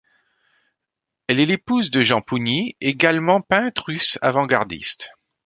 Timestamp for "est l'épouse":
1.39-1.91